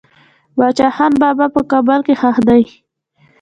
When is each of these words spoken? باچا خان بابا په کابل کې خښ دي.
باچا 0.57 0.87
خان 0.95 1.13
بابا 1.21 1.45
په 1.55 1.61
کابل 1.71 1.99
کې 2.07 2.13
خښ 2.21 2.37
دي. 2.47 2.63